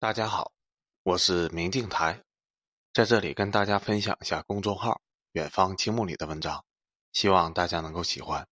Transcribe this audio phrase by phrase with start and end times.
[0.00, 0.52] 大家好，
[1.02, 2.22] 我是明镜台，
[2.92, 5.00] 在这里跟大家分享一下公众号
[5.34, 6.64] “远方青木”里的文章，
[7.12, 8.46] 希望大家能够喜欢。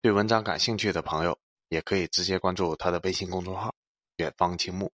[0.00, 1.36] 对文章感兴趣的朋友，
[1.70, 3.74] 也可以直接关注他的微信公众号
[4.18, 4.92] “远方青木”。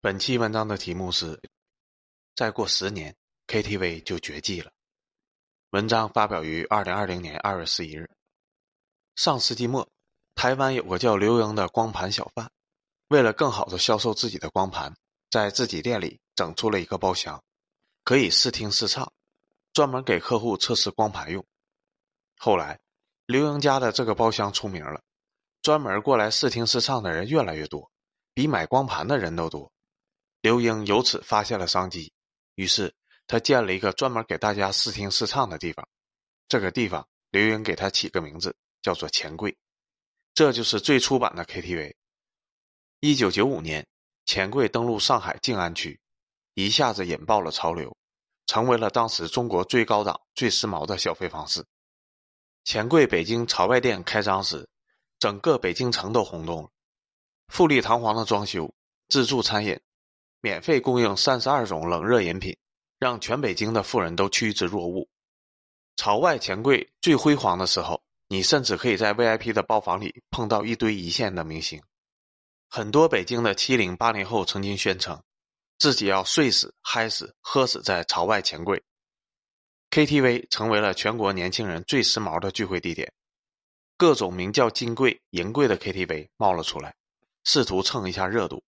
[0.00, 1.42] 本期文章的题目是：
[2.36, 3.16] 再过十年
[3.48, 4.70] ，KTV 就绝迹了。
[5.70, 8.08] 文章发表于二零二零年二月十一日。
[9.16, 9.88] 上世纪末，
[10.36, 12.48] 台湾有个叫刘英的光盘小贩。
[13.08, 14.94] 为了更好的销售自己的光盘，
[15.30, 17.42] 在自己店里整出了一个包厢，
[18.04, 19.10] 可以试听试唱，
[19.72, 21.44] 专门给客户测试光盘用。
[22.36, 22.78] 后来，
[23.24, 25.00] 刘英家的这个包厢出名了，
[25.62, 27.90] 专门过来试听试唱的人越来越多，
[28.34, 29.72] 比买光盘的人都多。
[30.42, 32.12] 刘英由此发现了商机，
[32.56, 32.94] 于是
[33.26, 35.88] 他建了一个专门给大家试听试唱的地方。
[36.46, 39.56] 这个地方，刘英给他起个名字，叫做钱柜。
[40.34, 41.94] 这就是最初版的 KTV。
[43.00, 43.86] 一九九五年，
[44.26, 46.00] 钱柜登陆上海静安区，
[46.54, 47.96] 一下子引爆了潮流，
[48.44, 51.64] 成为了当时中国最高档、最时髦的消费方式。
[52.64, 54.68] 钱柜北京朝外店开张时，
[55.20, 56.70] 整个北京城都轰动了。
[57.46, 58.74] 富丽堂皇的装修，
[59.08, 59.78] 自助餐饮，
[60.40, 62.56] 免费供应三十二种冷热饮品，
[62.98, 65.08] 让全北京的富人都趋之若鹜。
[65.94, 71.80] 朝外钱柜最辉煌的时候，你甚至可以在 VIP 的包房里碰到一堆一线的明星。
[72.70, 75.22] 很多北京的七零八零后曾经宣称，
[75.78, 78.82] 自己要睡死、嗨死、喝死在朝外钱柜。
[79.90, 83.10] KTV 成为了全国年轻人最时髦的聚会地点，
[83.96, 86.94] 各种名叫金贵、银贵的 KTV 冒了出来，
[87.42, 88.62] 试图蹭一下热度。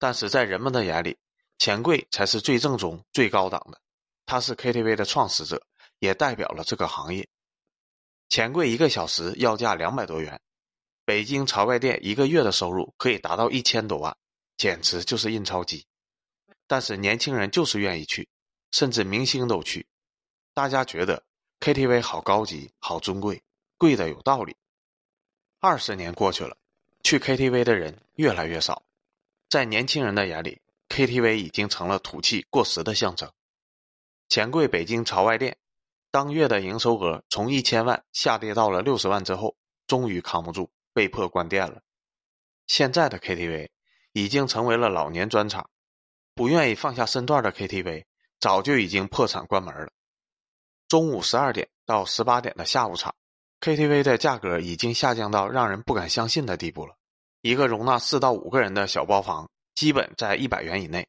[0.00, 1.16] 但是在人们的眼里，
[1.56, 3.80] 钱柜才是最正宗、最高档的。
[4.26, 5.64] 它是 KTV 的创始者，
[6.00, 7.28] 也代表了这个行业。
[8.28, 10.40] 钱柜一个小时要价两百多元。
[11.06, 14.16] 北京朝外店一个月的收入可以达到一千多万，
[14.56, 15.84] 简直就是印钞机。
[16.66, 18.26] 但是年轻人就是愿意去，
[18.70, 19.86] 甚至明星都去。
[20.54, 21.22] 大家觉得
[21.60, 23.42] KTV 好高级、好尊贵，
[23.76, 24.56] 贵的有道理。
[25.60, 26.56] 二十年过去了，
[27.02, 28.82] 去 KTV 的人越来越少，
[29.50, 33.30] 在年轻人的眼里，KTV 已经成了土气过时的象征。
[34.30, 35.58] 钱柜北京朝外店
[36.10, 39.54] 当月的营收额从一千万下跌到了六十万之后，
[39.86, 40.70] 终于扛不住。
[40.94, 41.82] 被迫关店了。
[42.66, 43.68] 现在的 KTV
[44.12, 45.68] 已经成为了老年专场，
[46.34, 48.04] 不愿意放下身段的 KTV
[48.40, 49.90] 早就已经破产关门了。
[50.88, 53.14] 中午十二点到十八点的下午场
[53.60, 56.96] ，KTV 的价格已经下降到让人不敢相信的地步了。
[57.40, 61.08] 一个容纳四到五个人的小包房，基本在一百元以内，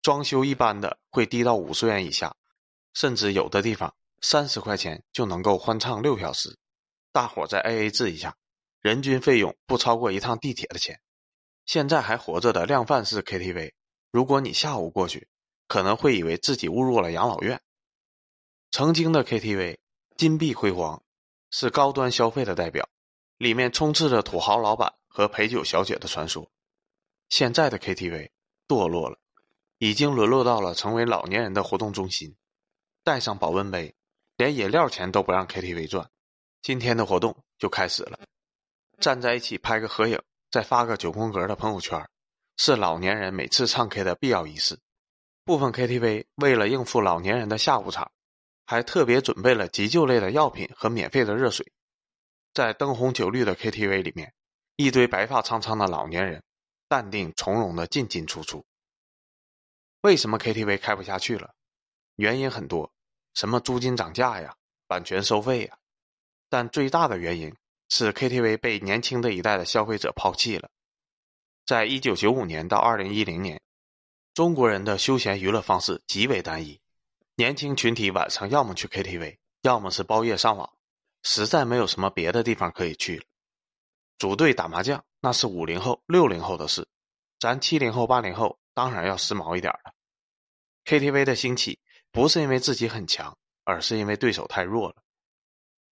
[0.00, 2.34] 装修一般的会低到五十元以下，
[2.94, 6.56] 甚至有的地方三十块钱就能够欢唱六小时。
[7.12, 8.34] 大伙再 AA 制一下。
[8.86, 11.00] 人均费用不超过一趟地铁的钱。
[11.64, 13.72] 现在还活着的量贩式 KTV，
[14.12, 15.26] 如果你下午过去，
[15.66, 17.60] 可能会以为自己误入了养老院。
[18.70, 19.78] 曾经的 KTV
[20.16, 21.02] 金碧辉煌，
[21.50, 22.88] 是高端消费的代表，
[23.38, 26.48] 里面充斥着土豪老板和陪酒小姐的传说。
[27.28, 28.30] 现在的 KTV
[28.68, 29.18] 堕落了，
[29.78, 32.36] 已经沦落到了成为老年人的活动中心。
[33.02, 33.96] 带上保温杯，
[34.36, 36.08] 连饮料钱都不让 KTV 赚。
[36.62, 38.20] 今天的活动就开始了。
[38.98, 40.20] 站在一起拍个合影，
[40.50, 42.08] 再发个九宫格的朋友圈，
[42.56, 44.78] 是老年人每次唱 K 的必要仪式。
[45.44, 48.10] 部分 KTV 为了应付老年人的下午场，
[48.66, 51.70] 还特别准备了急救类的药品和免费的热水。
[52.52, 54.32] 在灯红酒绿的 KTV 里面，
[54.76, 56.42] 一堆白发苍苍的老年人，
[56.88, 58.64] 淡定从容的进进出出。
[60.00, 61.54] 为什么 KTV 开不下去了？
[62.16, 62.90] 原因很多，
[63.34, 64.56] 什么租金涨价呀，
[64.88, 65.76] 版权收费呀，
[66.48, 67.54] 但最大的原因。
[67.88, 70.68] 是 KTV 被年轻的一代的消费者抛弃了。
[71.64, 73.60] 在一九九五年到二零一零年，
[74.34, 76.80] 中国人的休闲娱乐方式极为单一，
[77.34, 80.72] 年轻群体晚上要么去 KTV，要么是包夜上网，
[81.22, 83.24] 实在没有什么别的地方可以去了。
[84.18, 86.86] 组队打麻将那是五零后、六零后的事，
[87.38, 89.92] 咱七零后、八零后当然要时髦一点了。
[90.84, 91.80] KTV 的兴起
[92.12, 94.96] 不是因为自己很强，而是因为对手太弱了。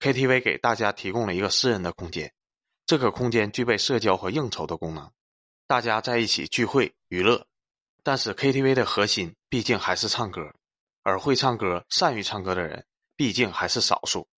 [0.00, 2.32] KTV 给大家提供了一个私人的空间，
[2.86, 5.10] 这个空间具备社交和应酬的功能，
[5.66, 7.46] 大家在一起聚会娱乐。
[8.02, 10.52] 但是 KTV 的核心毕竟还是唱歌，
[11.02, 12.86] 而会唱歌、善于唱歌的人
[13.16, 14.28] 毕竟还是少数。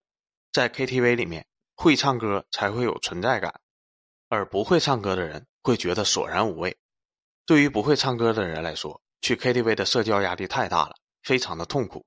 [0.52, 3.60] 在 KTV 里面，会唱歌才会有存在感，
[4.28, 6.76] 而不会唱歌的人会觉得索然无味。
[7.44, 10.94] 对于不会唱歌的人来说，去 KTV 的社交压力太大了，
[11.24, 12.06] 非常的痛苦。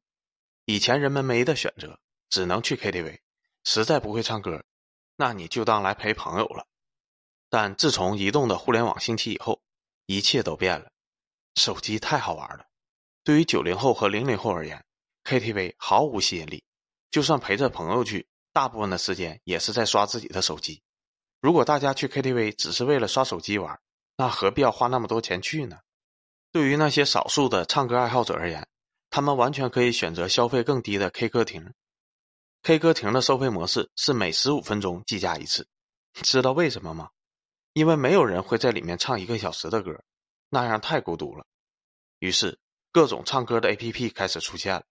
[0.63, 1.99] 以前人们没得选择，
[2.29, 3.19] 只能去 KTV。
[3.63, 4.63] 实在不会唱歌，
[5.15, 6.65] 那你就当来陪朋友了。
[7.49, 9.61] 但自从移动的互联网兴起以后，
[10.05, 10.91] 一切都变了。
[11.55, 12.65] 手机太好玩了。
[13.23, 14.83] 对于九零后和零零后而言
[15.23, 16.63] ，KTV 毫无吸引力。
[17.11, 20.81] 就算陪着朋友去，大部分的时间也是在刷自己的手机。
[21.41, 23.79] 如果大家去 KTV 只是为了刷手机玩，
[24.15, 25.79] 那何必要花那么多钱去呢？
[26.51, 28.67] 对于那些少数的唱歌爱好者而言，
[29.09, 31.73] 他们完全可以选择消费更低的 K 歌亭。
[32.61, 35.67] K 歌亭的收费模式是每十五分钟计价一次，
[36.13, 37.09] 知道为什么吗？
[37.73, 40.03] 因为没有人会在里面唱一个小时的歌，
[40.49, 41.45] 那样太孤独了。
[42.19, 42.59] 于是，
[42.91, 44.83] 各种唱歌的 APP 开始出现了，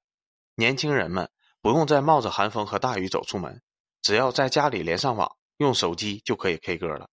[0.54, 1.30] 年轻人们。
[1.60, 3.60] 不用再冒着寒风和大雨走出门，
[4.00, 7.10] 只要在家里连上网，用手机就可以 K 歌了，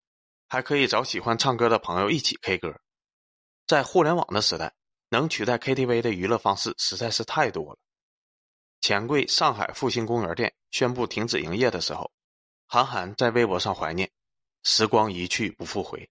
[0.50, 2.78] 还可以找喜欢唱歌的朋友一起 K 歌。
[3.66, 4.74] 在互联网的时代，
[5.08, 7.78] 能取代 KTV 的娱乐方式实在是太多了。
[8.86, 12.12] 钱柜上海复兴公园店宣布停止营业的时候，
[12.66, 14.10] 韩寒在微博上怀念
[14.62, 16.10] ：“时光一去不复回。”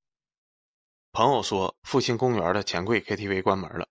[1.13, 3.87] 朋友说复兴公园的钱柜 KTV 关门了，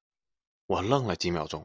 [0.67, 1.65] 我愣了几秒钟。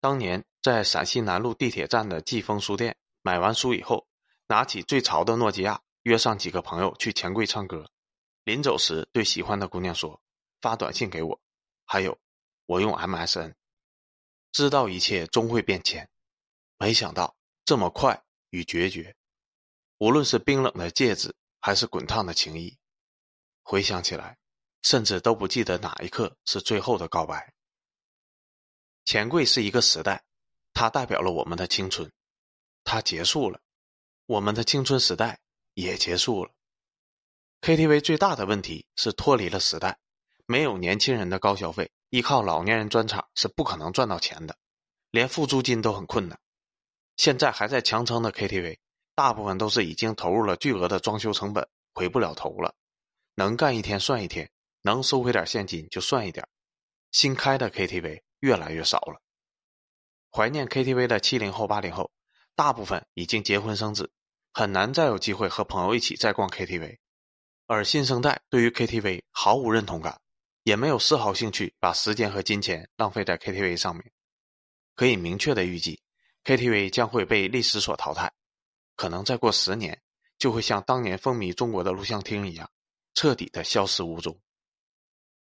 [0.00, 4.06] 当年在陕西南路地铁站的季风书店买完书以后，
[4.46, 7.90] 拿起最潮的诺基亚，约上几个朋友去钱柜唱歌。
[8.44, 10.22] 临走时，对喜欢的姑娘说
[10.62, 11.38] ：“发短信给我。”
[11.84, 12.18] 还有，
[12.64, 13.52] 我用 MSN。
[14.52, 16.08] 知道一切终会变迁，
[16.78, 19.16] 没想到这么快与决绝。
[19.98, 22.76] 无论是冰冷的戒指，还是滚烫的情谊，
[23.62, 24.36] 回想起来，
[24.82, 27.54] 甚至都不记得哪一刻是最后的告白。
[29.06, 30.24] 钱柜是一个时代，
[30.74, 32.12] 它代表了我们的青春，
[32.84, 33.60] 它结束了，
[34.26, 35.40] 我们的青春时代
[35.74, 36.52] 也结束了。
[37.62, 39.98] KTV 最大的问题是脱离了时代，
[40.44, 44.58] 没有年轻人的高消费，依靠老年人专场是不可能赚到钱的，
[45.10, 46.38] 连付租金都很困难。
[47.16, 48.78] 现在还在强撑的 KTV，
[49.14, 52.74] 大部分都是已经投入了巨额的装修成本，回不了头了，
[53.34, 54.50] 能干一天算一天，
[54.82, 56.46] 能收回点现金就算一点。
[57.10, 58.22] 新开的 KTV。
[58.40, 59.20] 越来越少了。
[60.30, 62.12] 怀念 KTV 的七零后、八零后，
[62.54, 64.12] 大部分已经结婚生子，
[64.52, 66.98] 很难再有机会和朋友一起再逛 KTV。
[67.66, 70.20] 而新生代对于 KTV 毫无认同感，
[70.64, 74.12] 也没有丝毫兴趣把时间和金钱浪费在 KTV 上面。
[74.94, 76.00] 可以明确的预计
[76.46, 78.32] ，KTV 将会被历史所淘汰，
[78.94, 80.00] 可能再过十年，
[80.38, 82.70] 就会像当年风靡中国的录像厅一样，
[83.14, 84.40] 彻底的消失无踪。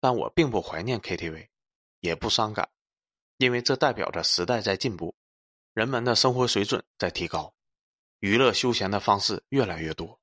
[0.01, 1.49] 但我并不怀念 KTV，
[2.01, 2.71] 也不伤感。
[3.37, 5.15] 因为这代表着时代在进步，
[5.75, 7.55] 人们的生活水准在提高，
[8.21, 10.19] 娱乐休闲的方式越来越多。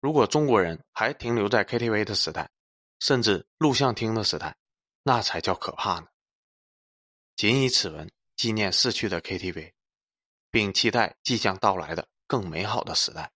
[0.00, 2.50] 如果中国人还停留在 KTV 的时代，
[2.98, 4.58] 甚至录像厅的时代，
[5.02, 6.08] 那才叫可怕呢。
[7.34, 9.72] 仅以此文纪念逝去的 KTV，
[10.52, 13.32] 并期待即将到来的更美好的时代。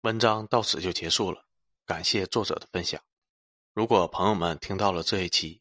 [0.00, 1.44] 文章到此就结束了，
[1.84, 3.00] 感谢作者的分享。
[3.74, 5.60] 如果朋友们听到了这一期，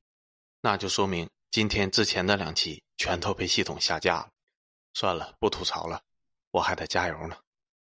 [0.61, 1.29] 那就说明。
[1.51, 4.31] 今天之前的两期全都被系统下架了，
[4.93, 6.01] 算了，不吐槽了，
[6.51, 7.37] 我还得加油呢。